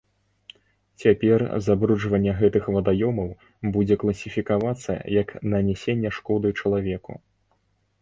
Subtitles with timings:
[1.03, 3.29] Цяпер забруджванне гэтых вадаёмаў
[3.77, 7.13] будзе класіфікавацца як нанясенне шкоды чалавеку.